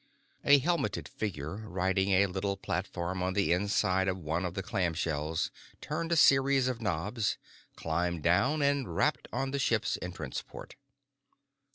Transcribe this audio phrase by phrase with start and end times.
[0.43, 5.51] A helmeted figure riding a little platform on the inside of one of the clamshells
[5.79, 7.37] turned a series of knobs,
[7.75, 10.75] climbed down, and rapped on the ship's entrance port.